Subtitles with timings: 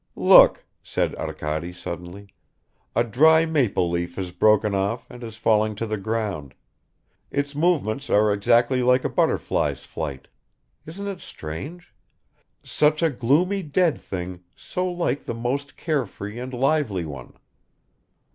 [0.15, 2.29] "Look," said Arkady suddenly,
[2.95, 6.55] "a dry maple leaf has broken off and is falling to the ground;
[7.29, 10.27] its movements are exactly like a butterfly's flight.
[10.87, 11.93] Isn't it strange?
[12.63, 17.37] Such a gloomy dead thing so like the most care free and lively one."